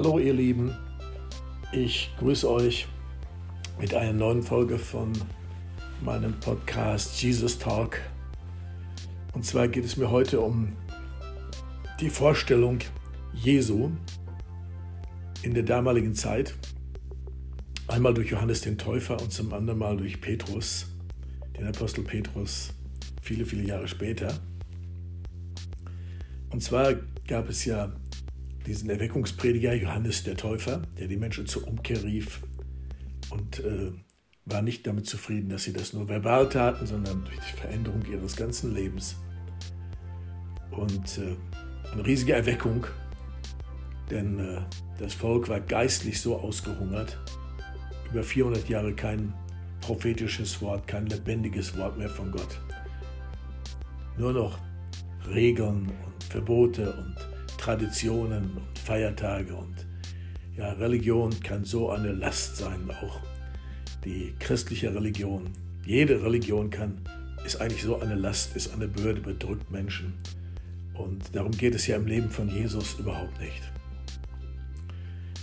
Hallo 0.00 0.20
ihr 0.20 0.32
Lieben, 0.32 0.76
ich 1.72 2.12
grüße 2.20 2.48
euch 2.48 2.86
mit 3.80 3.92
einer 3.94 4.12
neuen 4.12 4.44
Folge 4.44 4.78
von 4.78 5.10
meinem 6.04 6.38
Podcast 6.38 7.20
Jesus 7.20 7.58
Talk. 7.58 8.00
Und 9.32 9.44
zwar 9.44 9.66
geht 9.66 9.84
es 9.84 9.96
mir 9.96 10.08
heute 10.08 10.38
um 10.40 10.72
die 11.98 12.10
Vorstellung 12.10 12.78
Jesu 13.34 13.90
in 15.42 15.54
der 15.54 15.64
damaligen 15.64 16.14
Zeit. 16.14 16.54
Einmal 17.88 18.14
durch 18.14 18.30
Johannes 18.30 18.60
den 18.60 18.78
Täufer 18.78 19.20
und 19.20 19.32
zum 19.32 19.52
anderen 19.52 19.80
Mal 19.80 19.96
durch 19.96 20.20
Petrus, 20.20 20.86
den 21.58 21.66
Apostel 21.66 22.04
Petrus, 22.04 22.72
viele, 23.20 23.44
viele 23.44 23.64
Jahre 23.64 23.88
später. 23.88 24.38
Und 26.50 26.62
zwar 26.62 26.94
gab 27.26 27.48
es 27.48 27.64
ja 27.64 27.90
diesen 28.68 28.90
Erweckungsprediger 28.90 29.72
Johannes 29.72 30.24
der 30.24 30.36
Täufer, 30.36 30.82
der 30.98 31.08
die 31.08 31.16
Menschen 31.16 31.46
zur 31.46 31.66
Umkehr 31.66 32.04
rief 32.04 32.42
und 33.30 33.60
äh, 33.60 33.92
war 34.44 34.60
nicht 34.60 34.86
damit 34.86 35.06
zufrieden, 35.06 35.48
dass 35.48 35.64
sie 35.64 35.72
das 35.72 35.94
nur 35.94 36.06
verbal 36.08 36.48
taten, 36.50 36.86
sondern 36.86 37.24
durch 37.24 37.38
die 37.38 37.60
Veränderung 37.60 38.04
ihres 38.10 38.36
ganzen 38.36 38.74
Lebens. 38.74 39.16
Und 40.70 41.18
äh, 41.18 41.36
eine 41.92 42.06
riesige 42.06 42.34
Erweckung, 42.34 42.86
denn 44.10 44.38
äh, 44.38 44.60
das 44.98 45.14
Volk 45.14 45.48
war 45.48 45.60
geistlich 45.60 46.20
so 46.20 46.36
ausgehungert, 46.36 47.18
über 48.10 48.22
400 48.22 48.68
Jahre 48.68 48.92
kein 48.92 49.32
prophetisches 49.80 50.60
Wort, 50.60 50.86
kein 50.86 51.06
lebendiges 51.06 51.76
Wort 51.78 51.96
mehr 51.96 52.10
von 52.10 52.30
Gott. 52.30 52.60
Nur 54.18 54.34
noch 54.34 54.58
Regeln 55.26 55.90
und 56.04 56.24
Verbote 56.24 56.92
und 56.92 57.27
Traditionen 57.58 58.52
und 58.56 58.78
Feiertage 58.78 59.54
und 59.54 59.86
ja, 60.56 60.72
Religion 60.72 61.38
kann 61.40 61.64
so 61.64 61.90
eine 61.90 62.12
Last 62.12 62.56
sein, 62.56 62.90
auch 62.90 63.20
die 64.04 64.34
christliche 64.38 64.94
Religion. 64.94 65.50
Jede 65.84 66.22
Religion 66.22 66.70
kann, 66.70 67.00
ist 67.44 67.60
eigentlich 67.60 67.82
so 67.82 68.00
eine 68.00 68.14
Last, 68.14 68.56
ist 68.56 68.72
eine 68.72 68.88
Bürde, 68.88 69.20
bedrückt 69.20 69.70
Menschen. 69.70 70.14
Und 70.94 71.34
darum 71.34 71.52
geht 71.52 71.74
es 71.74 71.86
ja 71.86 71.96
im 71.96 72.06
Leben 72.06 72.30
von 72.30 72.48
Jesus 72.48 72.98
überhaupt 72.98 73.38
nicht. 73.40 73.62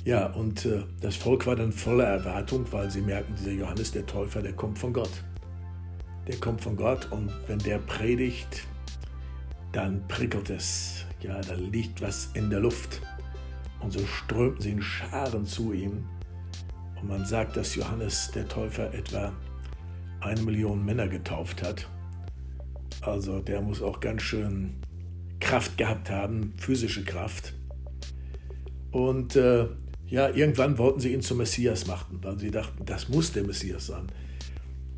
Ja, 0.03 0.27
und 0.27 0.65
äh, 0.65 0.83
das 1.01 1.15
Volk 1.15 1.47
war 1.47 1.55
dann 1.55 1.71
voller 1.71 2.05
Erwartung, 2.05 2.65
weil 2.71 2.91
sie 2.91 3.01
merken, 3.01 3.33
dieser 3.39 3.51
Johannes 3.51 3.91
der 3.91 4.05
Täufer, 4.05 4.41
der 4.41 4.53
kommt 4.53 4.77
von 4.77 4.93
Gott. 4.93 5.23
Der 6.27 6.35
kommt 6.37 6.61
von 6.61 6.75
Gott 6.75 7.11
und 7.11 7.31
wenn 7.47 7.59
der 7.59 7.79
predigt, 7.79 8.67
dann 9.71 10.05
prickelt 10.07 10.49
es 10.49 11.04
ja, 11.25 11.41
da 11.41 11.55
liegt 11.55 12.01
was 12.01 12.29
in 12.33 12.49
der 12.49 12.59
Luft. 12.59 13.01
Und 13.79 13.91
so 13.91 14.05
strömten 14.05 14.61
sie 14.61 14.71
in 14.71 14.81
Scharen 14.81 15.45
zu 15.45 15.73
ihm. 15.73 16.05
Und 17.01 17.09
man 17.09 17.25
sagt, 17.25 17.57
dass 17.57 17.75
Johannes 17.75 18.31
der 18.33 18.47
Täufer 18.47 18.93
etwa 18.93 19.33
eine 20.21 20.41
Million 20.41 20.85
Männer 20.85 21.07
getauft 21.07 21.63
hat. 21.63 21.87
Also 23.01 23.39
der 23.39 23.61
muss 23.61 23.81
auch 23.81 23.99
ganz 23.99 24.21
schön 24.21 24.75
Kraft 25.39 25.77
gehabt 25.77 26.09
haben, 26.09 26.53
physische 26.57 27.03
Kraft. 27.03 27.53
Und 28.91 29.35
äh, 29.35 29.67
ja, 30.07 30.29
irgendwann 30.29 30.77
wollten 30.77 30.99
sie 30.99 31.13
ihn 31.13 31.21
zum 31.21 31.39
Messias 31.39 31.87
machen, 31.87 32.19
weil 32.21 32.39
sie 32.39 32.51
dachten, 32.51 32.85
das 32.85 33.09
muss 33.09 33.33
der 33.33 33.43
Messias 33.43 33.87
sein. 33.87 34.07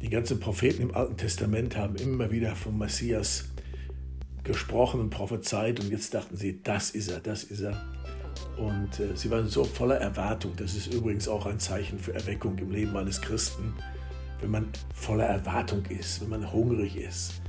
Die 0.02 0.10
ganzen 0.10 0.40
Propheten 0.40 0.84
im 0.84 0.94
Alten 0.94 1.18
Testament 1.18 1.76
haben 1.76 1.96
immer 1.96 2.30
wieder 2.32 2.56
vom 2.56 2.78
Messias 2.78 3.46
gesprochen 4.48 5.00
und 5.00 5.10
prophezeit 5.10 5.80
und 5.80 5.92
jetzt 5.92 6.14
dachten 6.14 6.36
sie, 6.36 6.62
das 6.64 6.90
ist 6.92 7.10
er, 7.12 7.20
das 7.20 7.44
ist 7.44 7.62
er. 7.62 7.82
Und 8.58 9.00
äh, 9.00 9.16
sie 9.16 9.30
waren 9.30 9.48
so 9.48 9.64
voller 9.64 9.98
Erwartung. 9.98 10.54
Das 10.56 10.74
ist 10.74 10.92
übrigens 10.94 11.28
auch 11.28 11.46
ein 11.46 11.60
Zeichen 11.60 12.00
für 12.00 12.14
Erweckung 12.14 12.58
im 12.58 12.72
Leben 12.72 12.96
eines 12.98 13.22
Christen. 13.22 13.74
Wenn 14.42 14.52
man 14.52 14.70
voller 14.94 15.26
Erwartung 15.26 15.86
ist, 15.86 16.22
wenn 16.22 16.30
man 16.30 16.52
hungrig 16.52 16.96
ist, 16.96 17.42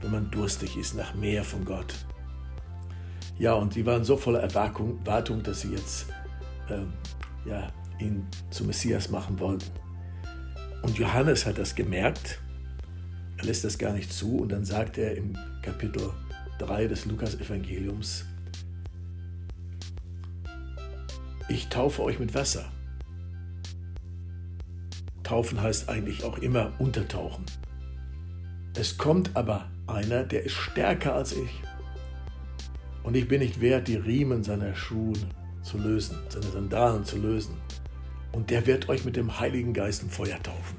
wenn 0.00 0.10
man 0.10 0.30
durstig 0.30 0.76
ist 0.76 0.94
nach 0.94 1.14
mehr 1.14 1.44
von 1.44 1.64
Gott. 1.64 1.94
Ja, 3.38 3.52
und 3.54 3.74
die 3.74 3.84
waren 3.84 4.04
so 4.04 4.16
voller 4.16 4.40
Erwartung, 4.40 4.98
Erwartung 5.00 5.42
dass 5.42 5.60
sie 5.60 5.72
jetzt 5.72 6.06
äh, 6.68 7.48
ja, 7.48 7.68
ihn 8.00 8.26
zum 8.50 8.68
Messias 8.68 9.10
machen 9.10 9.38
wollten. 9.38 9.70
Und 10.82 10.96
Johannes 10.98 11.46
hat 11.46 11.58
das 11.58 11.74
gemerkt. 11.74 12.40
Er 13.38 13.44
lässt 13.44 13.64
das 13.64 13.76
gar 13.76 13.92
nicht 13.92 14.12
zu 14.12 14.38
und 14.38 14.50
dann 14.50 14.64
sagt 14.64 14.98
er 14.98 15.16
im 15.16 15.36
Kapitel 15.62 16.10
3 16.58 16.86
des 16.86 17.04
Lukas-Evangeliums. 17.06 18.24
Ich 21.48 21.68
taufe 21.68 22.02
euch 22.02 22.18
mit 22.18 22.34
Wasser. 22.34 22.72
Taufen 25.22 25.60
heißt 25.60 25.88
eigentlich 25.88 26.24
auch 26.24 26.38
immer 26.38 26.72
untertauchen. 26.78 27.44
Es 28.74 28.98
kommt 28.98 29.36
aber 29.36 29.70
einer, 29.86 30.24
der 30.24 30.44
ist 30.44 30.54
stärker 30.54 31.14
als 31.14 31.32
ich. 31.32 31.62
Und 33.02 33.16
ich 33.16 33.28
bin 33.28 33.40
nicht 33.40 33.60
wert, 33.60 33.88
die 33.88 33.96
Riemen 33.96 34.42
seiner 34.42 34.74
Schuhe 34.74 35.14
zu 35.62 35.78
lösen, 35.78 36.18
seine 36.28 36.46
Sandalen 36.46 37.04
zu 37.04 37.18
lösen. 37.18 37.54
Und 38.32 38.50
der 38.50 38.66
wird 38.66 38.88
euch 38.88 39.04
mit 39.04 39.16
dem 39.16 39.38
Heiligen 39.40 39.72
Geist 39.72 40.02
im 40.02 40.10
Feuer 40.10 40.42
taufen. 40.42 40.76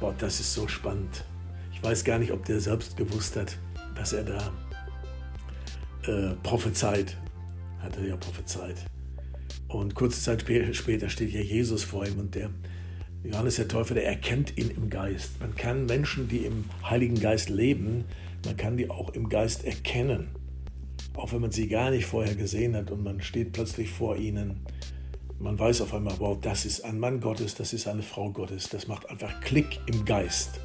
Boah, 0.00 0.14
das 0.18 0.40
ist 0.40 0.52
so 0.52 0.66
spannend. 0.68 1.24
Ich 1.72 1.82
weiß 1.82 2.04
gar 2.04 2.18
nicht, 2.18 2.32
ob 2.32 2.44
der 2.44 2.60
selbst 2.60 2.96
gewusst 2.96 3.36
hat, 3.36 3.56
was 3.94 4.12
er 4.12 4.24
da 4.24 4.52
äh, 6.06 6.34
prophezeit. 6.42 7.16
Hat 7.80 7.96
er 7.96 8.06
ja 8.06 8.16
prophezeit. 8.16 8.76
Und 9.68 9.94
kurze 9.94 10.20
Zeit 10.20 10.44
später 10.74 11.08
steht 11.08 11.32
ja 11.32 11.40
Jesus 11.40 11.82
vor 11.82 12.06
ihm 12.06 12.18
und 12.18 12.34
der 12.34 12.50
Johannes 13.24 13.56
der 13.56 13.68
Täufer, 13.68 13.94
der 13.94 14.06
erkennt 14.06 14.58
ihn 14.58 14.70
im 14.70 14.90
Geist. 14.90 15.40
Man 15.40 15.54
kann 15.54 15.86
Menschen, 15.86 16.28
die 16.28 16.38
im 16.38 16.64
Heiligen 16.82 17.18
Geist 17.20 17.48
leben, 17.48 18.04
man 18.44 18.56
kann 18.56 18.76
die 18.76 18.90
auch 18.90 19.10
im 19.10 19.28
Geist 19.28 19.64
erkennen. 19.64 20.28
Auch 21.14 21.32
wenn 21.32 21.40
man 21.40 21.52
sie 21.52 21.68
gar 21.68 21.90
nicht 21.90 22.06
vorher 22.06 22.34
gesehen 22.34 22.74
hat 22.74 22.90
und 22.90 23.04
man 23.04 23.20
steht 23.20 23.52
plötzlich 23.52 23.90
vor 23.90 24.16
ihnen. 24.16 24.60
Man 25.38 25.58
weiß 25.58 25.82
auf 25.82 25.94
einmal, 25.94 26.14
wow, 26.18 26.38
das 26.40 26.64
ist 26.64 26.84
ein 26.84 26.98
Mann 26.98 27.20
Gottes, 27.20 27.54
das 27.54 27.72
ist 27.72 27.86
eine 27.86 28.02
Frau 28.02 28.30
Gottes. 28.30 28.68
Das 28.68 28.88
macht 28.88 29.08
einfach 29.08 29.40
Klick 29.40 29.78
im 29.86 30.04
Geist. 30.04 30.60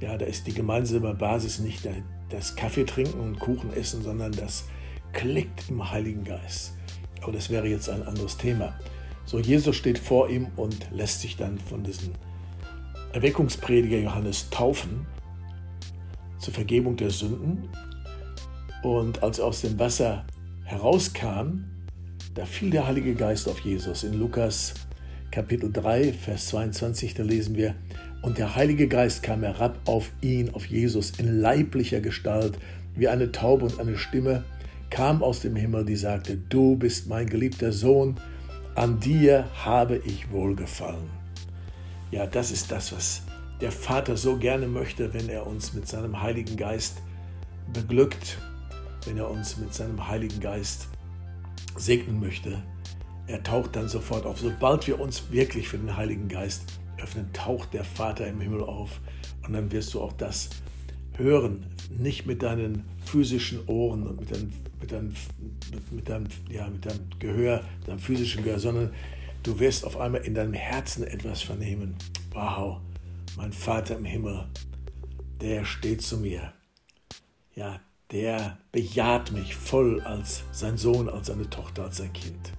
Ja, 0.00 0.16
da 0.18 0.26
ist 0.26 0.46
die 0.46 0.54
gemeinsame 0.54 1.14
Basis 1.14 1.58
nicht 1.60 1.88
das 2.30 2.56
Kaffee 2.56 2.84
trinken 2.84 3.20
und 3.20 3.38
Kuchen 3.38 3.72
essen, 3.72 4.02
sondern 4.02 4.32
das 4.32 4.64
klickt 5.12 5.70
im 5.70 5.90
Heiligen 5.90 6.24
Geist. 6.24 6.76
Aber 7.22 7.32
das 7.32 7.48
wäre 7.48 7.66
jetzt 7.66 7.88
ein 7.88 8.02
anderes 8.02 8.36
Thema. 8.36 8.78
So, 9.24 9.38
Jesus 9.38 9.76
steht 9.76 9.98
vor 9.98 10.28
ihm 10.28 10.48
und 10.56 10.90
lässt 10.90 11.22
sich 11.22 11.36
dann 11.36 11.58
von 11.58 11.82
diesem 11.82 12.12
Erweckungsprediger 13.12 13.98
Johannes 13.98 14.50
taufen 14.50 15.06
zur 16.38 16.52
Vergebung 16.52 16.96
der 16.96 17.10
Sünden. 17.10 17.68
Und 18.82 19.22
als 19.22 19.38
er 19.38 19.46
aus 19.46 19.62
dem 19.62 19.78
Wasser 19.78 20.26
herauskam, 20.64 21.64
da 22.34 22.44
fiel 22.44 22.70
der 22.70 22.86
Heilige 22.86 23.14
Geist 23.14 23.48
auf 23.48 23.60
Jesus. 23.60 24.04
In 24.04 24.14
Lukas 24.14 24.74
Kapitel 25.30 25.72
3, 25.72 26.12
Vers 26.12 26.48
22, 26.48 27.14
da 27.14 27.22
lesen 27.22 27.56
wir, 27.56 27.74
und 28.24 28.38
der 28.38 28.56
Heilige 28.56 28.88
Geist 28.88 29.22
kam 29.22 29.42
herab 29.42 29.78
auf 29.84 30.10
ihn, 30.22 30.48
auf 30.54 30.64
Jesus, 30.64 31.10
in 31.18 31.40
leiblicher 31.40 32.00
Gestalt, 32.00 32.58
wie 32.94 33.06
eine 33.06 33.30
Taube 33.32 33.66
und 33.66 33.78
eine 33.78 33.98
Stimme 33.98 34.44
kam 34.88 35.22
aus 35.22 35.40
dem 35.40 35.56
Himmel, 35.56 35.84
die 35.84 35.96
sagte, 35.96 36.38
du 36.48 36.76
bist 36.76 37.06
mein 37.06 37.28
geliebter 37.28 37.70
Sohn, 37.70 38.16
an 38.76 38.98
dir 38.98 39.46
habe 39.62 39.96
ich 40.06 40.30
wohlgefallen. 40.30 41.10
Ja, 42.12 42.26
das 42.26 42.50
ist 42.50 42.72
das, 42.72 42.92
was 42.92 43.22
der 43.60 43.70
Vater 43.70 44.16
so 44.16 44.38
gerne 44.38 44.68
möchte, 44.68 45.12
wenn 45.12 45.28
er 45.28 45.46
uns 45.46 45.74
mit 45.74 45.86
seinem 45.86 46.22
Heiligen 46.22 46.56
Geist 46.56 47.02
beglückt, 47.74 48.38
wenn 49.04 49.18
er 49.18 49.30
uns 49.30 49.58
mit 49.58 49.74
seinem 49.74 50.08
Heiligen 50.08 50.40
Geist 50.40 50.88
segnen 51.76 52.20
möchte. 52.20 52.62
Er 53.26 53.42
taucht 53.42 53.76
dann 53.76 53.88
sofort 53.88 54.24
auf. 54.24 54.38
Sobald 54.38 54.86
wir 54.86 54.98
uns 54.98 55.30
wirklich 55.30 55.68
für 55.68 55.76
den 55.76 55.94
Heiligen 55.94 56.28
Geist 56.28 56.62
öffnen, 56.98 57.32
taucht 57.32 57.74
der 57.74 57.84
Vater 57.84 58.26
im 58.26 58.40
Himmel 58.40 58.62
auf 58.62 59.00
und 59.46 59.52
dann 59.52 59.70
wirst 59.72 59.94
du 59.94 60.00
auch 60.00 60.12
das 60.12 60.50
hören, 61.16 61.66
nicht 61.90 62.26
mit 62.26 62.42
deinen 62.42 62.84
physischen 63.04 63.66
Ohren 63.66 64.06
und 64.06 64.20
mit 64.20 64.30
deinem, 64.30 64.52
mit 64.80 64.92
deinem, 64.92 65.14
mit, 65.70 65.92
mit 65.92 66.08
deinem, 66.08 66.26
ja, 66.50 66.68
mit 66.68 66.84
deinem 66.86 67.08
Gehör, 67.18 67.62
deinem 67.86 67.98
physischen 67.98 68.42
Gehör, 68.42 68.58
sondern 68.58 68.92
du 69.42 69.58
wirst 69.60 69.84
auf 69.84 69.98
einmal 69.98 70.22
in 70.22 70.34
deinem 70.34 70.54
Herzen 70.54 71.04
etwas 71.04 71.42
vernehmen. 71.42 71.94
Wow, 72.32 72.80
mein 73.36 73.52
Vater 73.52 73.96
im 73.96 74.04
Himmel, 74.04 74.46
der 75.40 75.64
steht 75.64 76.02
zu 76.02 76.18
mir. 76.18 76.52
Ja, 77.54 77.80
der 78.10 78.58
bejaht 78.72 79.32
mich 79.32 79.54
voll 79.54 80.00
als 80.00 80.42
sein 80.52 80.76
Sohn, 80.76 81.08
als 81.08 81.28
seine 81.28 81.48
Tochter, 81.48 81.84
als 81.84 81.98
sein 81.98 82.12
Kind. 82.12 82.52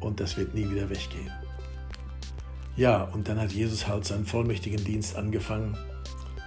Und 0.00 0.20
das 0.20 0.36
wird 0.36 0.54
nie 0.54 0.68
wieder 0.68 0.88
weggehen. 0.90 1.30
Ja, 2.76 3.04
und 3.04 3.28
dann 3.28 3.40
hat 3.40 3.52
Jesus 3.52 3.86
halt 3.86 4.04
seinen 4.04 4.24
vollmächtigen 4.24 4.82
Dienst 4.84 5.16
angefangen. 5.16 5.76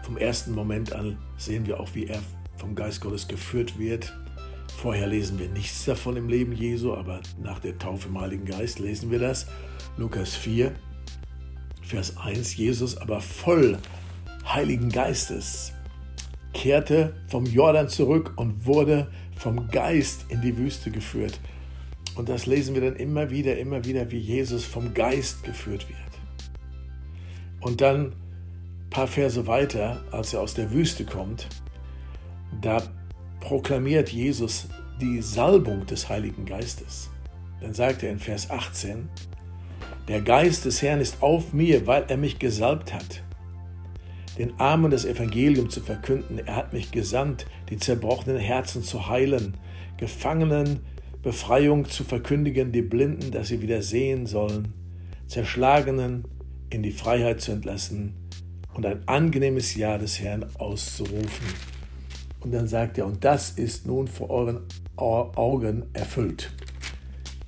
Vom 0.04 0.18
ersten 0.18 0.54
Moment 0.54 0.94
an 0.94 1.18
sehen 1.38 1.66
wir 1.66 1.80
auch, 1.80 1.89
wie 1.94 2.07
er 2.07 2.19
vom 2.57 2.75
Geist 2.75 3.01
Gottes 3.01 3.27
geführt 3.27 3.77
wird, 3.77 4.13
Vorher 4.77 5.07
lesen 5.07 5.39
wir 5.39 5.50
nichts 5.50 5.86
davon 5.86 6.18
im 6.18 6.27
Leben 6.27 6.51
Jesu, 6.51 6.94
aber 6.94 7.22
nach 7.42 7.60
der 7.60 7.77
Taufe 7.80 8.10
im 8.10 8.19
Heiligen 8.19 8.45
Geist 8.45 8.80
lesen 8.80 9.10
wir 9.10 9.19
das. 9.19 9.48
Lukas 9.98 10.36
4, 10.36 10.74
Vers 11.81 12.18
1, 12.18 12.56
Jesus 12.57 12.98
aber 12.98 13.22
voll 13.22 13.77
Heiligen 14.45 14.89
Geistes 14.89 15.72
kehrte 16.54 17.16
vom 17.27 17.45
Jordan 17.45 17.89
zurück 17.89 18.33
und 18.36 18.66
wurde 18.66 19.07
vom 19.36 19.69
Geist 19.69 20.25
in 20.30 20.42
die 20.42 20.57
Wüste 20.57 20.92
geführt. 20.92 21.39
Und 22.16 22.30
das 22.30 22.45
lesen 22.45 22.75
wir 22.75 22.81
dann 22.81 22.95
immer 22.95 23.30
wieder, 23.30 23.57
immer 23.57 23.83
wieder, 23.86 24.12
wie 24.12 24.19
Jesus 24.19 24.66
vom 24.66 24.94
Geist 24.94 25.44
geführt 25.44 25.88
wird. 25.89 26.14
Und 27.65 27.81
dann 27.81 28.13
ein 28.13 28.89
paar 28.89 29.07
Verse 29.07 29.47
weiter, 29.47 30.03
als 30.12 30.33
er 30.33 30.41
aus 30.41 30.53
der 30.53 30.71
Wüste 30.71 31.03
kommt, 31.03 31.47
da 32.62 32.81
proklamiert 33.41 34.09
Jesus 34.09 34.67
die 35.01 35.21
Salbung 35.21 35.85
des 35.85 36.07
Heiligen 36.07 36.45
Geistes. 36.45 37.09
Dann 37.59 37.73
sagt 37.73 38.03
er 38.03 38.12
in 38.12 38.19
Vers 38.19 38.50
18, 38.50 39.09
der 40.07 40.21
Geist 40.21 40.65
des 40.65 40.81
Herrn 40.81 41.01
ist 41.01 41.21
auf 41.21 41.51
mir, 41.53 41.88
weil 41.88 42.06
er 42.07 42.17
mich 42.17 42.39
gesalbt 42.39 42.94
hat 42.94 43.23
den 44.38 44.59
Armen 44.59 44.91
das 44.91 45.06
Evangelium 45.06 45.69
zu 45.69 45.81
verkünden. 45.81 46.39
Er 46.39 46.56
hat 46.56 46.73
mich 46.73 46.91
gesandt, 46.91 47.45
die 47.69 47.77
zerbrochenen 47.77 48.38
Herzen 48.38 48.83
zu 48.83 49.07
heilen, 49.07 49.56
Gefangenen 49.97 50.81
Befreiung 51.23 51.85
zu 51.85 52.03
verkündigen, 52.03 52.71
die 52.71 52.81
Blinden, 52.81 53.31
dass 53.31 53.47
sie 53.47 53.62
wieder 53.62 53.81
sehen 53.81 54.25
sollen, 54.25 54.73
Zerschlagenen 55.25 56.25
in 56.75 56.83
die 56.83 56.92
Freiheit 56.92 57.39
zu 57.39 57.54
entlassen 57.54 58.13
und 58.74 58.86
ein 58.86 59.07
angenehmes 59.07 59.75
Jahr 59.75 59.98
des 59.98 60.19
Herrn 60.19 60.45
auszurufen. 60.60 61.48
Und 62.42 62.51
dann 62.54 62.68
sagt 62.68 62.98
er, 62.98 63.06
und 63.06 63.24
das 63.24 63.51
ist 63.51 63.88
nun 63.88 64.10
vor 64.10 64.30
euren 64.30 64.62
Augen 64.98 65.86
erfüllt. 65.94 66.51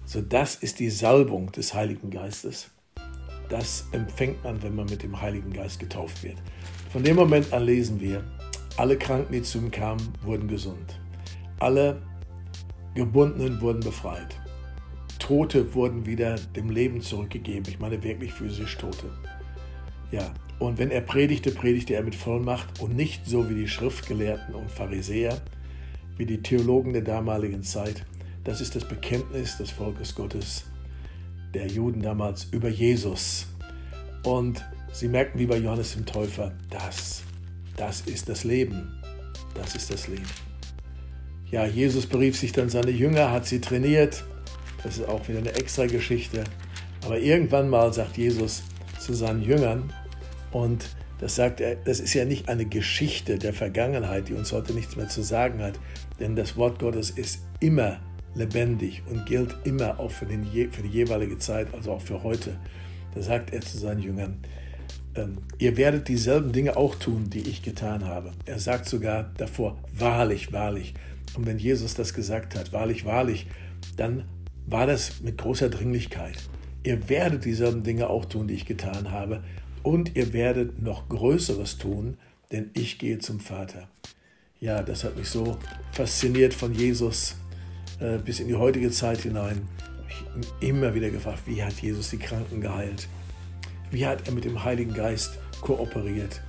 So, 0.06 0.22
das 0.22 0.56
ist 0.56 0.80
die 0.80 0.90
Salbung 0.90 1.52
des 1.52 1.74
Heiligen 1.74 2.10
Geistes. 2.10 2.72
Das 3.50 3.86
empfängt 3.92 4.44
man, 4.46 4.64
wenn 4.64 4.76
man 4.76 4.86
mit 4.86 5.04
dem 5.04 5.22
Heiligen 5.22 5.52
Geist 5.52 5.80
getauft 5.80 6.24
wird. 6.24 6.38
Von 6.92 7.04
dem 7.04 7.18
Moment 7.18 7.52
an 7.52 7.64
lesen 7.64 8.00
wir, 8.00 8.24
alle 8.78 8.98
Kranken, 8.98 9.34
die 9.34 9.42
zu 9.42 9.58
ihm 9.58 9.72
kamen, 9.72 10.14
wurden 10.24 10.48
gesund. 10.48 11.00
Alle 11.60 12.02
Gebundenen 12.96 13.60
wurden 13.60 13.82
befreit. 13.82 14.40
Tote 15.28 15.74
wurden 15.74 16.06
wieder 16.06 16.36
dem 16.56 16.70
Leben 16.70 17.02
zurückgegeben. 17.02 17.66
Ich 17.68 17.80
meine 17.80 18.02
wirklich 18.02 18.32
physisch 18.32 18.78
Tote. 18.78 19.12
Ja, 20.10 20.34
und 20.58 20.78
wenn 20.78 20.90
er 20.90 21.02
predigte, 21.02 21.52
predigte 21.52 21.96
er 21.96 22.04
mit 22.04 22.16
Vollmacht 22.16 22.80
und 22.80 22.96
nicht 22.96 23.26
so 23.26 23.50
wie 23.50 23.56
die 23.56 23.68
Schriftgelehrten 23.68 24.56
und 24.56 24.72
Pharisäer, 24.72 25.42
wie 26.16 26.26
die 26.26 26.42
Theologen 26.42 26.94
der 26.94 27.02
damaligen 27.02 27.62
Zeit. 27.62 28.06
Das 28.46 28.62
ist 28.62 28.74
das 28.74 28.88
Bekenntnis 28.88 29.58
des 29.58 29.70
Volkes 29.70 30.16
Gottes, 30.16 30.64
der 31.54 31.68
Juden 31.68 32.02
damals 32.02 32.46
über 32.46 32.70
Jesus. 32.70 33.48
Und 34.24 34.64
Sie 34.94 35.10
merkten 35.10 35.42
wie 35.42 35.46
bei 35.46 35.58
Johannes 35.58 35.94
dem 35.94 36.06
Täufer, 36.06 36.54
das, 36.70 37.24
das 37.76 38.00
ist 38.00 38.30
das 38.30 38.46
Leben. 38.46 38.98
Das 39.54 39.76
ist 39.76 39.92
das 39.92 40.08
Leben. 40.08 40.24
Ja, 41.52 41.66
Jesus 41.66 42.06
berief 42.06 42.40
sich 42.40 42.54
dann 42.54 42.70
seine 42.70 42.92
Jünger, 42.92 43.30
hat 43.30 43.46
sie 43.46 43.60
trainiert. 43.60 44.24
Das 44.84 44.98
ist 44.98 45.08
auch 45.08 45.28
wieder 45.28 45.40
eine 45.40 45.54
extra 45.56 45.86
Geschichte. 45.86 46.44
Aber 47.06 47.20
irgendwann 47.20 47.70
mal 47.70 47.94
sagt 47.94 48.18
Jesus 48.18 48.64
zu 49.00 49.14
seinen 49.14 49.42
Jüngern, 49.42 49.94
und 50.52 50.90
das 51.20 51.36
sagt 51.36 51.62
er, 51.62 51.76
das 51.76 52.00
ist 52.00 52.14
ja 52.14 52.26
nicht 52.26 52.48
eine 52.48 52.66
Geschichte 52.66 53.38
der 53.38 53.54
Vergangenheit, 53.54 54.30
die 54.30 54.34
uns 54.34 54.52
heute 54.52 54.74
nichts 54.74 54.96
mehr 54.96 55.08
zu 55.08 55.22
sagen 55.22 55.62
hat, 55.62 55.80
denn 56.20 56.36
das 56.36 56.58
Wort 56.58 56.80
Gottes 56.80 57.10
ist 57.10 57.40
immer 57.60 58.00
lebendig 58.36 59.02
und 59.10 59.26
gilt 59.26 59.56
immer 59.64 60.00
auch 60.00 60.12
für, 60.12 60.26
den, 60.26 60.46
für 60.72 60.84
die 60.84 60.90
jeweilige 60.90 61.38
Zeit, 61.38 61.74
also 61.74 61.94
auch 61.94 62.02
für 62.02 62.24
heute. 62.24 62.58
Da 63.16 63.22
sagt 63.22 63.52
er 63.52 63.62
zu 63.62 63.78
seinen 63.78 64.02
Jüngern, 64.02 64.38
ähm, 65.16 65.38
ihr 65.58 65.76
werdet 65.76 66.08
dieselben 66.08 66.52
Dinge 66.52 66.78
auch 66.78 66.96
tun, 66.96 67.30
die 67.30 67.50
ich 67.50 67.64
getan 67.64 68.06
habe. 68.06 68.32
Er 68.46 68.60
sagt 68.60 68.88
sogar 68.88 69.32
davor, 69.38 69.78
wahrlich, 69.98 70.54
wahrlich. 70.54 70.94
Und 71.36 71.48
wenn 71.48 71.58
Jesus 71.58 71.96
das 71.96 72.14
gesagt 72.14 72.56
hat, 72.56 72.74
wahrlich, 72.74 73.06
wahrlich, 73.06 73.48
dann 73.96 74.26
war 74.68 74.86
das 74.86 75.22
mit 75.22 75.38
großer 75.38 75.70
Dringlichkeit. 75.70 76.38
Ihr 76.84 77.10
werdet 77.10 77.46
dieselben 77.46 77.84
Dinge 77.84 78.10
auch 78.10 78.26
tun, 78.26 78.48
die 78.48 78.54
ich 78.54 78.66
getan 78.66 79.12
habe. 79.12 79.44
Und 79.82 80.16
ihr 80.16 80.34
werdet 80.34 80.82
noch 80.82 81.08
Größeres 81.08 81.78
tun, 81.78 82.18
denn 82.52 82.70
ich 82.74 83.00
gehe 83.00 83.20
zum 83.20 83.40
Vater. 83.40 83.88
Ja, 84.60 84.84
das 84.84 85.04
hat 85.04 85.16
mich 85.16 85.30
so 85.30 85.58
fasziniert 85.92 86.54
von 86.54 86.74
Jesus 86.74 87.36
äh, 88.00 88.18
bis 88.18 88.40
in 88.40 88.48
die 88.48 88.56
heutige 88.56 88.92
Zeit 88.92 89.22
hinein. 89.22 89.68
Ich 90.10 90.68
immer 90.68 90.94
wieder 90.94 91.10
gefragt, 91.10 91.44
wie 91.46 91.64
hat 91.64 91.80
Jesus 91.82 92.10
die 92.10 92.18
Kranken 92.18 92.60
geheilt? 92.60 93.08
Wie 93.92 94.06
hat 94.06 94.28
er 94.28 94.34
mit 94.34 94.46
dem 94.46 94.64
Heiligen 94.64 94.94
Geist 94.94 95.40
kooperiert? 95.62 96.42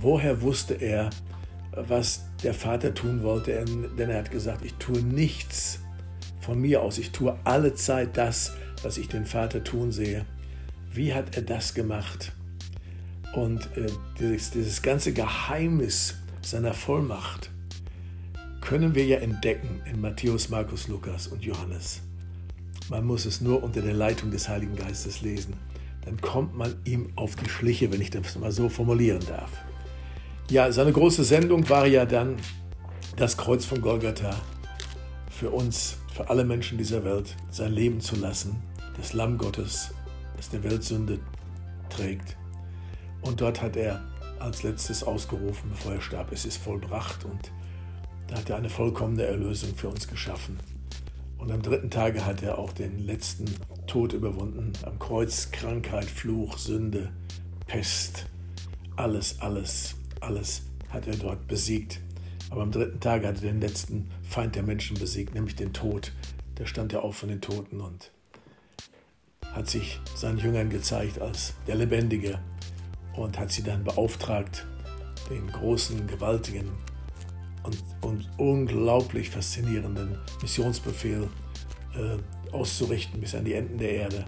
Woher 0.00 0.42
wusste 0.42 0.74
er, 0.74 1.10
was 1.72 2.24
der 2.42 2.54
Vater 2.54 2.94
tun 2.94 3.22
wollte? 3.22 3.64
Denn 3.96 4.10
er 4.10 4.18
hat 4.18 4.30
gesagt, 4.30 4.64
ich 4.64 4.74
tue 4.74 5.00
nichts 5.02 5.80
von 6.40 6.60
mir 6.60 6.82
aus. 6.82 6.98
Ich 6.98 7.10
tue 7.10 7.36
alle 7.44 7.74
Zeit 7.74 8.16
das, 8.16 8.54
was 8.82 8.98
ich 8.98 9.08
den 9.08 9.26
Vater 9.26 9.62
tun 9.62 9.92
sehe. 9.92 10.24
Wie 10.92 11.14
hat 11.14 11.36
er 11.36 11.42
das 11.42 11.74
gemacht? 11.74 12.32
Und 13.34 13.76
äh, 13.76 13.86
dieses, 14.18 14.50
dieses 14.50 14.82
ganze 14.82 15.12
Geheimnis 15.12 16.16
seiner 16.42 16.74
Vollmacht 16.74 17.50
können 18.60 18.94
wir 18.94 19.04
ja 19.06 19.18
entdecken 19.18 19.82
in 19.90 20.00
Matthäus, 20.00 20.48
Markus, 20.48 20.88
Lukas 20.88 21.28
und 21.28 21.44
Johannes. 21.44 22.00
Man 22.88 23.06
muss 23.06 23.24
es 23.24 23.40
nur 23.40 23.62
unter 23.62 23.82
der 23.82 23.94
Leitung 23.94 24.30
des 24.30 24.48
Heiligen 24.48 24.74
Geistes 24.74 25.20
lesen 25.20 25.54
dann 26.04 26.20
kommt 26.20 26.56
man 26.56 26.74
ihm 26.84 27.12
auf 27.16 27.36
die 27.36 27.48
Schliche, 27.48 27.92
wenn 27.92 28.00
ich 28.00 28.10
das 28.10 28.36
mal 28.36 28.52
so 28.52 28.68
formulieren 28.68 29.22
darf. 29.28 29.50
Ja, 30.50 30.72
seine 30.72 30.92
große 30.92 31.24
Sendung 31.24 31.68
war 31.68 31.86
ja 31.86 32.04
dann 32.04 32.36
das 33.16 33.36
Kreuz 33.36 33.64
von 33.64 33.80
Golgatha 33.80 34.34
für 35.30 35.50
uns, 35.50 35.98
für 36.20 36.28
alle 36.28 36.44
Menschen 36.44 36.76
dieser 36.76 37.02
Welt, 37.02 37.34
sein 37.50 37.72
Leben 37.72 38.02
zu 38.02 38.14
lassen, 38.14 38.62
das 38.98 39.14
Lamm 39.14 39.38
Gottes, 39.38 39.94
das 40.36 40.50
der 40.50 40.62
Weltsünde 40.62 41.18
trägt. 41.88 42.36
Und 43.22 43.40
dort 43.40 43.62
hat 43.62 43.74
er 43.74 44.04
als 44.38 44.62
letztes 44.62 45.02
ausgerufen, 45.02 45.70
bevor 45.70 45.94
er 45.94 46.02
starb, 46.02 46.30
es 46.30 46.44
ist 46.44 46.58
vollbracht 46.58 47.24
und 47.24 47.50
da 48.26 48.36
hat 48.36 48.50
er 48.50 48.56
eine 48.56 48.68
vollkommene 48.68 49.22
Erlösung 49.22 49.74
für 49.74 49.88
uns 49.88 50.06
geschaffen. 50.08 50.58
Und 51.38 51.50
am 51.50 51.62
dritten 51.62 51.88
Tage 51.88 52.26
hat 52.26 52.42
er 52.42 52.58
auch 52.58 52.74
den 52.74 52.98
letzten 52.98 53.46
Tod 53.86 54.12
überwunden. 54.12 54.74
Am 54.84 54.98
Kreuz 54.98 55.50
Krankheit, 55.50 56.04
Fluch, 56.04 56.58
Sünde, 56.58 57.10
Pest. 57.66 58.26
Alles, 58.96 59.40
alles, 59.40 59.94
alles 60.20 60.64
hat 60.90 61.06
er 61.06 61.16
dort 61.16 61.46
besiegt. 61.46 61.98
Aber 62.50 62.62
am 62.62 62.72
dritten 62.72 63.00
Tage 63.00 63.26
hat 63.26 63.36
er 63.36 63.52
den 63.52 63.60
letzten 63.60 64.10
Feind 64.22 64.56
der 64.56 64.64
Menschen 64.64 64.98
besiegt, 64.98 65.34
nämlich 65.34 65.56
den 65.56 65.72
Tod. 65.72 66.12
Da 66.56 66.66
stand 66.66 66.92
er 66.92 67.04
auf 67.04 67.16
von 67.16 67.28
den 67.28 67.40
Toten 67.40 67.80
und 67.80 68.10
hat 69.52 69.68
sich 69.68 70.00
seinen 70.14 70.38
Jüngern 70.38 70.68
gezeigt 70.68 71.20
als 71.20 71.54
der 71.66 71.76
Lebendige 71.76 72.38
und 73.14 73.38
hat 73.38 73.50
sie 73.50 73.62
dann 73.62 73.84
beauftragt, 73.84 74.66
den 75.28 75.46
großen, 75.46 76.06
gewaltigen 76.06 76.70
und, 77.62 77.78
und 78.00 78.28
unglaublich 78.36 79.30
faszinierenden 79.30 80.18
Missionsbefehl 80.42 81.28
äh, 81.94 82.52
auszurichten 82.52 83.20
bis 83.20 83.34
an 83.34 83.44
die 83.44 83.54
Enden 83.54 83.78
der 83.78 83.92
Erde. 83.92 84.24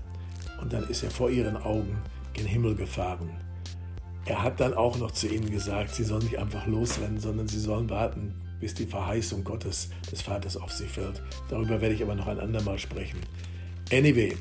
Und 0.61 0.73
dann 0.73 0.89
ist 0.89 1.03
er 1.03 1.11
vor 1.11 1.31
ihren 1.31 1.57
Augen 1.57 1.99
gen 2.35 2.47
Himmel 2.47 2.77
gefahren. 2.77 3.31
Er 4.25 4.43
hat 4.43 4.61
dann 4.61 4.75
auch 4.75 4.99
noch 4.99 5.11
zu 5.11 5.29
ihnen 5.29 5.51
gesagt, 5.51 5.95
sie 5.95 6.05
sollen 6.05 6.25
nicht 6.25 6.39
einfach 6.39 6.67
losrennen, 6.67 7.19
sondern 7.19 7.49
sie 7.49 7.59
sollen 7.59 7.91
warten, 7.91 8.35
bis 8.61 8.75
die 8.75 8.87
Verheißung 8.87 9.43
Gottes 9.43 9.91
des 10.11 10.23
Vaters 10.23 10.57
auf 10.57 10.73
sie 10.73 10.87
fällt. 10.87 11.23
Darüber 11.49 11.81
werde 11.81 11.95
ich 11.95 12.03
aber 12.03 12.15
noch 12.15 12.29
ein 12.29 12.39
andermal 12.39 12.79
sprechen. 12.79 13.19
Anyway, 13.93 14.37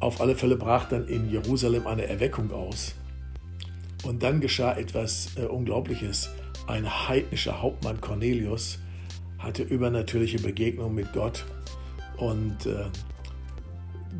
auf 0.00 0.20
alle 0.20 0.36
Fälle 0.36 0.56
brach 0.56 0.88
dann 0.88 1.08
in 1.08 1.30
Jerusalem 1.30 1.86
eine 1.86 2.06
Erweckung 2.06 2.52
aus. 2.52 2.94
Und 4.04 4.22
dann 4.22 4.40
geschah 4.40 4.74
etwas 4.76 5.28
äh, 5.36 5.46
Unglaubliches 5.46 6.28
ein 6.66 7.08
heidnischer 7.08 7.60
Hauptmann 7.60 8.00
Cornelius 8.00 8.78
hatte 9.38 9.62
übernatürliche 9.62 10.38
Begegnungen 10.38 10.94
mit 10.94 11.12
Gott 11.12 11.44
und 12.16 12.64
äh, 12.64 12.86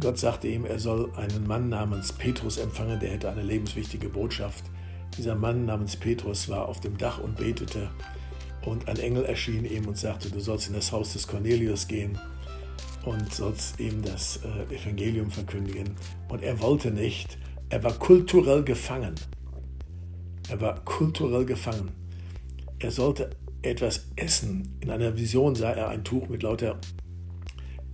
Gott 0.00 0.18
sagte 0.18 0.48
ihm, 0.48 0.66
er 0.66 0.78
soll 0.78 1.10
einen 1.16 1.46
Mann 1.46 1.68
namens 1.68 2.12
Petrus 2.12 2.58
empfangen, 2.58 3.00
der 3.00 3.10
hätte 3.10 3.30
eine 3.30 3.42
lebenswichtige 3.42 4.08
Botschaft. 4.08 4.64
Dieser 5.16 5.34
Mann 5.34 5.66
namens 5.66 5.96
Petrus 5.96 6.48
war 6.48 6.68
auf 6.68 6.80
dem 6.80 6.98
Dach 6.98 7.18
und 7.18 7.36
betete 7.36 7.90
und 8.64 8.88
ein 8.88 8.98
Engel 8.98 9.24
erschien 9.24 9.64
ihm 9.64 9.86
und 9.86 9.98
sagte, 9.98 10.30
du 10.30 10.40
sollst 10.40 10.68
in 10.68 10.74
das 10.74 10.90
Haus 10.90 11.12
des 11.12 11.28
Cornelius 11.28 11.86
gehen 11.86 12.18
und 13.04 13.32
sollst 13.32 13.78
ihm 13.78 14.02
das 14.02 14.40
äh, 14.42 14.74
Evangelium 14.74 15.30
verkündigen. 15.30 15.94
Und 16.28 16.42
er 16.42 16.60
wollte 16.60 16.90
nicht, 16.90 17.38
er 17.68 17.82
war 17.84 17.92
kulturell 17.92 18.64
gefangen. 18.64 19.14
Er 20.48 20.60
war 20.60 20.84
kulturell 20.84 21.44
gefangen. 21.44 21.92
Er 22.78 22.90
sollte 22.90 23.30
etwas 23.62 24.06
essen. 24.16 24.76
In 24.80 24.90
einer 24.90 25.16
Vision 25.16 25.54
sah 25.54 25.72
er 25.72 25.88
ein 25.88 26.04
Tuch 26.04 26.28
mit 26.28 26.42
lauter 26.42 26.78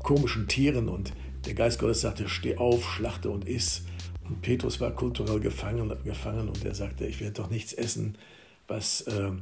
komischen 0.01 0.49
Tieren 0.49 0.89
und 0.89 1.13
der 1.47 1.55
Geist 1.55 1.79
Gottes 1.79 2.03
sagte, 2.03 2.29
steh 2.29 2.57
auf, 2.57 2.85
schlachte 2.85 3.31
und 3.31 3.49
iss. 3.49 3.85
Und 4.31 4.43
Petrus 4.43 4.81
war 4.81 4.93
kulturell 4.93 5.41
gefangen, 5.41 5.93
gefangen 6.05 6.49
und 6.49 6.65
er 6.65 6.75
sagte, 6.75 7.05
ich 7.05 7.21
werde 7.21 7.35
doch 7.35 7.51
nichts 7.51 7.73
essen, 7.73 8.17
was 8.69 9.01
äh, 9.03 9.33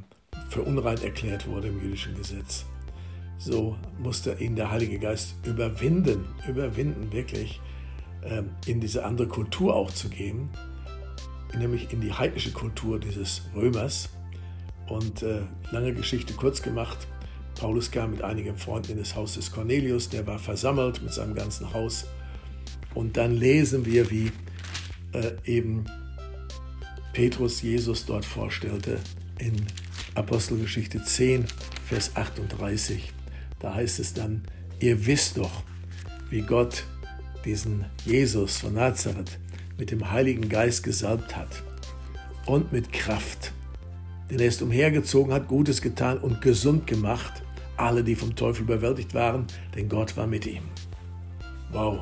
für 0.49 0.63
unrein 0.63 0.97
erklärt 1.03 1.47
wurde 1.47 1.67
im 1.67 1.79
jüdischen 1.79 2.15
Gesetz. 2.15 2.65
So 3.37 3.77
musste 3.99 4.33
ihn 4.39 4.55
der 4.55 4.71
Heilige 4.71 4.97
Geist 4.97 5.35
überwinden, 5.45 6.25
überwinden 6.47 7.11
wirklich, 7.11 7.61
äh, 8.23 8.41
in 8.65 8.81
diese 8.81 9.05
andere 9.05 9.27
Kultur 9.27 9.75
auch 9.75 9.91
zu 9.91 10.09
gehen, 10.09 10.49
nämlich 11.55 11.93
in 11.93 12.01
die 12.01 12.11
heidnische 12.11 12.51
Kultur 12.51 12.99
dieses 12.99 13.43
Römers. 13.55 14.09
Und 14.87 15.21
äh, 15.21 15.41
lange 15.69 15.93
Geschichte 15.93 16.33
kurz 16.33 16.63
gemacht, 16.63 16.97
Paulus 17.59 17.91
kam 17.91 18.09
mit 18.09 18.23
einigen 18.23 18.57
Freunden 18.57 18.93
in 18.93 18.97
das 18.97 19.15
Haus 19.15 19.35
des 19.35 19.51
Cornelius, 19.51 20.09
der 20.09 20.25
war 20.25 20.39
versammelt 20.39 21.03
mit 21.03 21.13
seinem 21.13 21.35
ganzen 21.35 21.71
Haus. 21.75 22.07
Und 22.95 23.17
dann 23.17 23.35
lesen 23.35 23.85
wir, 23.85 24.09
wie 24.09 24.31
äh, 25.13 25.31
eben 25.45 25.85
Petrus 27.13 27.61
Jesus 27.61 28.05
dort 28.05 28.25
vorstellte 28.25 28.99
in 29.39 29.65
Apostelgeschichte 30.15 31.03
10, 31.03 31.45
Vers 31.85 32.15
38. 32.15 33.13
Da 33.59 33.73
heißt 33.73 33.99
es 33.99 34.13
dann, 34.13 34.43
ihr 34.79 35.05
wisst 35.05 35.37
doch, 35.37 35.63
wie 36.29 36.41
Gott 36.41 36.83
diesen 37.45 37.85
Jesus 38.05 38.57
von 38.57 38.73
Nazareth 38.73 39.39
mit 39.77 39.91
dem 39.91 40.11
Heiligen 40.11 40.49
Geist 40.49 40.83
gesalbt 40.83 41.35
hat 41.35 41.63
und 42.45 42.71
mit 42.71 42.91
Kraft. 42.91 43.53
Denn 44.29 44.39
er 44.39 44.47
ist 44.47 44.61
umhergezogen, 44.61 45.33
hat 45.33 45.47
Gutes 45.47 45.81
getan 45.81 46.17
und 46.19 46.41
gesund 46.41 46.85
gemacht, 46.85 47.41
alle, 47.77 48.03
die 48.03 48.15
vom 48.15 48.35
Teufel 48.35 48.63
überwältigt 48.63 49.13
waren, 49.13 49.47
denn 49.75 49.89
Gott 49.89 50.17
war 50.17 50.27
mit 50.27 50.45
ihm. 50.45 50.63
Wow, 51.71 52.01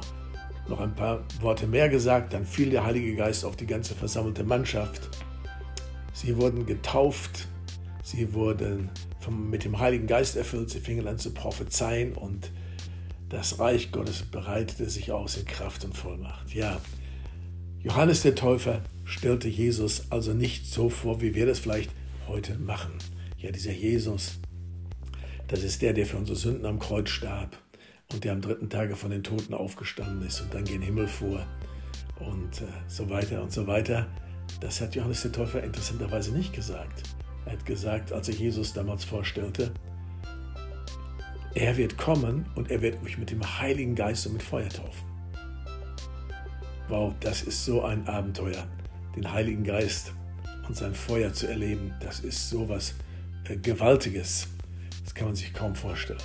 noch 0.70 0.80
ein 0.80 0.96
paar 0.96 1.24
Worte 1.42 1.68
mehr 1.68 1.90
gesagt, 1.90 2.34
dann 2.34 2.46
fiel 2.46 2.70
der 2.70 2.86
Heilige 2.86 3.16
Geist 3.16 3.46
auf 3.46 3.56
die 3.56 3.66
ganze 3.66 3.96
versammelte 3.96 4.44
Mannschaft. 4.44 5.10
Sie 6.14 6.38
wurden 6.38 6.66
getauft, 6.66 7.48
sie 8.04 8.34
wurden 8.34 8.90
vom, 9.20 9.50
mit 9.50 9.64
dem 9.66 9.80
Heiligen 9.80 10.08
Geist 10.08 10.36
erfüllt, 10.36 10.70
sie 10.70 10.80
fingen 10.80 11.08
an 11.08 11.20
zu 11.20 11.34
prophezeien 11.34 12.14
und 12.14 12.52
das 13.30 13.60
Reich 13.60 13.92
Gottes 13.92 14.24
bereitete 14.24 14.90
sich 14.90 15.12
aus 15.12 15.38
in 15.38 15.46
Kraft 15.46 15.84
und 15.84 15.96
Vollmacht. 15.96 16.54
Ja, 16.54 16.80
Johannes 17.82 18.22
der 18.22 18.36
Täufer 18.36 18.82
stellte 19.04 19.48
Jesus 19.48 20.12
also 20.12 20.34
nicht 20.34 20.66
so 20.66 20.90
vor, 20.90 21.22
wie 21.22 21.36
wir 21.36 21.46
das 21.46 21.60
vielleicht 21.60 21.92
heute 22.28 22.58
machen. 22.58 22.94
Ja, 23.38 23.52
dieser 23.52 23.74
Jesus, 23.74 24.40
das 25.48 25.64
ist 25.64 25.82
der, 25.82 25.94
der 25.94 26.06
für 26.06 26.18
unsere 26.18 26.38
Sünden 26.38 26.66
am 26.66 26.80
Kreuz 26.80 27.10
starb 27.10 27.58
und 28.14 28.24
der 28.24 28.34
am 28.34 28.42
dritten 28.42 28.70
Tage 28.70 28.96
von 28.96 29.12
den 29.12 29.24
Toten 29.24 29.54
aufgestanden 29.54 30.26
ist 30.26 30.42
und 30.42 30.54
dann 30.54 30.64
gen 30.64 30.82
Himmel 30.82 31.08
fuhr 31.08 31.46
und 32.20 32.62
äh, 32.62 32.66
so 32.88 33.10
weiter 33.10 33.42
und 33.42 33.52
so 33.52 33.68
weiter. 33.68 34.08
Das 34.62 34.80
hat 34.82 34.96
Johannes 34.96 35.22
der 35.22 35.32
Täufer 35.32 35.64
interessanterweise 35.64 36.32
nicht 36.32 36.54
gesagt. 36.54 37.04
Er 37.46 37.54
hat 37.54 37.66
gesagt, 37.66 38.12
als 38.12 38.30
er 38.30 38.36
Jesus 38.36 38.74
damals 38.74 39.04
vorstellte, 39.04 39.72
er 41.54 41.76
wird 41.76 41.98
kommen 41.98 42.46
und 42.56 42.72
er 42.72 42.82
wird 42.82 43.04
euch 43.04 43.18
mit 43.18 43.32
dem 43.32 43.60
Heiligen 43.60 43.96
Geist 43.96 44.28
und 44.28 44.34
mit 44.34 44.44
Feuer 44.44 44.70
taufen. 44.70 45.08
Wow, 46.88 47.14
das 47.20 47.42
ist 47.42 47.66
so 47.66 47.84
ein 47.84 48.08
Abenteuer, 48.08 48.68
den 49.16 49.32
Heiligen 49.32 49.64
Geist 49.64 50.14
und 50.68 50.78
sein 50.78 50.94
Feuer 50.94 51.34
zu 51.34 51.48
erleben. 51.48 51.94
Das 52.00 52.22
ist 52.22 52.50
so 52.50 52.70
was 52.70 52.96
äh, 53.46 53.58
Gewaltiges. 53.58 54.48
Das 55.04 55.14
kann 55.14 55.28
man 55.28 55.36
sich 55.36 55.54
kaum 55.54 55.76
vorstellen. 55.76 56.22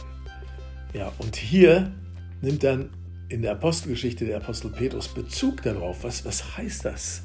Ja, 0.92 1.12
und 1.18 1.36
hier 1.36 1.92
nimmt 2.40 2.62
dann 2.62 2.90
in 3.28 3.42
der 3.42 3.52
Apostelgeschichte 3.52 4.26
der 4.26 4.36
Apostel 4.36 4.70
Petrus 4.70 5.08
Bezug 5.08 5.62
darauf. 5.62 6.04
Was, 6.04 6.24
was 6.24 6.56
heißt 6.56 6.84
das? 6.84 7.22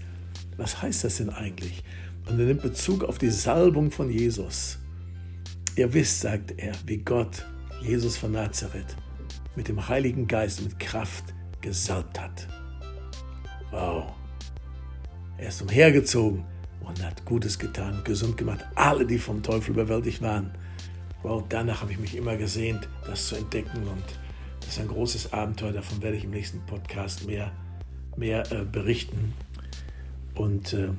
Was 0.56 0.82
heißt 0.82 1.04
das 1.04 1.18
denn 1.18 1.30
eigentlich? 1.30 1.84
Und 2.30 2.40
er 2.40 2.46
nimmt 2.46 2.62
Bezug 2.62 3.04
auf 3.04 3.18
die 3.18 3.30
Salbung 3.30 3.92
von 3.92 4.10
Jesus. 4.10 4.80
Ihr 5.76 5.94
wisst, 5.94 6.22
sagt 6.22 6.54
er, 6.58 6.74
wie 6.86 6.98
Gott 6.98 7.46
Jesus 7.82 8.18
von 8.18 8.32
Nazareth 8.32 8.96
mit 9.56 9.68
dem 9.68 9.88
Heiligen 9.88 10.28
Geist 10.28 10.62
mit 10.62 10.80
Kraft 10.80 11.34
gesalbt 11.62 12.20
hat. 12.20 12.48
Wow. 13.72 14.14
Er 15.38 15.50
ist 15.50 15.62
umhergezogen 15.62 16.44
und 16.82 17.04
hat 17.04 17.26
Gutes 17.26 17.60
getan, 17.60 18.02
gesund 18.04 18.38
gemacht. 18.38 18.66
Alle, 18.76 19.06
die 19.06 19.20
vom 19.20 19.44
Teufel 19.44 19.72
überwältigt 19.72 20.22
waren. 20.22 20.52
Wow, 21.24 21.44
danach 21.50 21.82
habe 21.82 21.92
ich 21.92 22.00
mich 22.00 22.16
immer 22.16 22.38
gesehnt, 22.38 22.88
das 23.06 23.28
zu 23.28 23.36
entdecken. 23.36 23.88
Und 23.88 24.04
das 24.60 24.70
ist 24.70 24.80
ein 24.80 24.88
großes 24.88 25.34
Abenteuer. 25.34 25.74
Davon 25.74 26.02
werde 26.02 26.18
ich 26.18 26.24
im 26.24 26.32
nächsten 26.32 26.66
Podcast 26.66 27.26
mehr, 27.26 27.52
mehr 28.16 28.52
äh, 28.52 28.64
berichten. 28.64 29.34
Und 30.36 30.74
äh, 30.74 30.90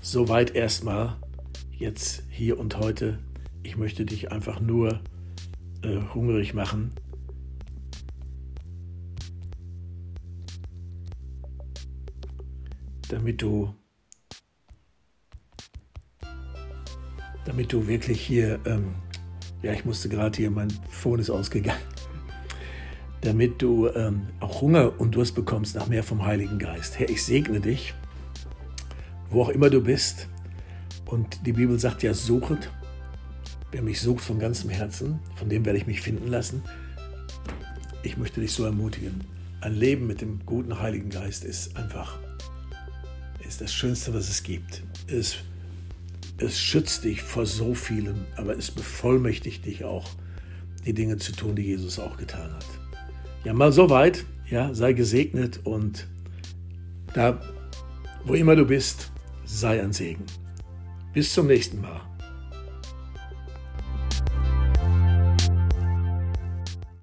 soweit 0.00 0.54
erstmal 0.54 1.16
jetzt 1.72 2.22
hier 2.28 2.58
und 2.58 2.78
heute. 2.78 3.18
Ich 3.62 3.76
möchte 3.76 4.04
dich 4.04 4.30
einfach 4.32 4.60
nur 4.60 5.00
äh, 5.82 5.98
hungrig 6.14 6.54
machen 6.54 6.92
damit 13.08 13.42
du, 13.42 13.74
damit 17.44 17.72
du 17.72 17.86
wirklich 17.86 18.20
hier, 18.20 18.58
ähm, 18.64 18.94
ja, 19.62 19.72
ich 19.72 19.84
musste 19.84 20.08
gerade 20.08 20.36
hier, 20.36 20.50
mein 20.50 20.70
Phone 20.90 21.20
ist 21.20 21.30
ausgegangen, 21.30 21.80
damit 23.20 23.62
du 23.62 23.88
ähm, 23.88 24.28
auch 24.40 24.60
Hunger 24.60 25.00
und 25.00 25.14
Durst 25.14 25.34
bekommst 25.34 25.74
nach 25.74 25.86
mehr 25.86 26.02
vom 26.02 26.24
Heiligen 26.24 26.58
Geist. 26.58 26.98
Herr, 26.98 27.08
ich 27.08 27.24
segne 27.24 27.60
dich, 27.60 27.94
wo 29.30 29.42
auch 29.42 29.48
immer 29.48 29.70
du 29.70 29.82
bist. 29.82 30.28
Und 31.04 31.46
die 31.46 31.52
Bibel 31.52 31.78
sagt 31.78 32.02
ja, 32.02 32.14
suchet. 32.14 32.70
Wer 33.72 33.82
mich 33.82 34.00
sucht 34.00 34.24
von 34.24 34.38
ganzem 34.38 34.70
Herzen, 34.70 35.18
von 35.34 35.48
dem 35.48 35.64
werde 35.64 35.78
ich 35.78 35.86
mich 35.86 36.00
finden 36.00 36.28
lassen. 36.28 36.62
Ich 38.02 38.16
möchte 38.16 38.40
dich 38.40 38.52
so 38.52 38.64
ermutigen. 38.64 39.24
Ein 39.60 39.74
Leben 39.74 40.06
mit 40.06 40.20
dem 40.20 40.46
guten 40.46 40.80
Heiligen 40.80 41.10
Geist 41.10 41.44
ist 41.44 41.76
einfach 41.76 42.18
ist 43.46 43.60
das 43.60 43.72
Schönste, 43.72 44.12
was 44.12 44.28
es 44.28 44.42
gibt. 44.42 44.82
Es, 45.06 45.36
es 46.38 46.60
schützt 46.60 47.04
dich 47.04 47.22
vor 47.22 47.46
so 47.46 47.74
vielem, 47.74 48.26
aber 48.36 48.56
es 48.56 48.70
bevollmächtigt 48.70 49.64
dich 49.64 49.84
auch, 49.84 50.08
die 50.84 50.92
Dinge 50.92 51.16
zu 51.16 51.32
tun, 51.32 51.56
die 51.56 51.62
Jesus 51.62 51.98
auch 51.98 52.16
getan 52.16 52.52
hat. 52.52 52.66
Ja, 53.44 53.52
mal 53.52 53.72
so 53.72 53.90
weit. 53.90 54.24
Ja, 54.48 54.72
sei 54.74 54.92
gesegnet 54.92 55.60
und 55.64 56.06
da, 57.14 57.40
wo 58.24 58.34
immer 58.34 58.54
du 58.54 58.64
bist, 58.64 59.10
sei 59.44 59.82
ein 59.82 59.92
Segen. 59.92 60.24
Bis 61.12 61.32
zum 61.32 61.48
nächsten 61.48 61.80
Mal. 61.80 62.00